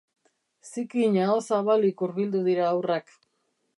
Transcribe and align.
Zikin, 0.69 1.19
aho-zabalik 1.25 2.01
hurbildu 2.07 2.43
dira 2.49 2.67
haurrak. 2.71 3.15